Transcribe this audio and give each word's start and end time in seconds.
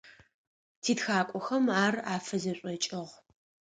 Титхакӏохэм 0.81 1.65
ар 1.83 1.95
афызэшӏокӏыгъ. 2.15 3.11